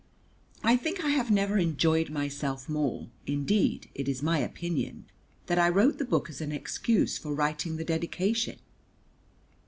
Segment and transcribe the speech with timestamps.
[0.63, 5.05] I think I have never enjoyed myself more; indeed, it is my opinion
[5.45, 8.57] that I wrote the book as an excuse for writing the dedication.